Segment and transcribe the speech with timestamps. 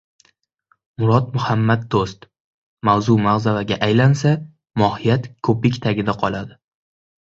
[1.03, 2.25] Murod Muhammad Do‘st:
[2.91, 4.35] «Mavzu mag‘zavaga aylansa,
[4.87, 6.63] mohiyat ko‘pik tagida qoladi...»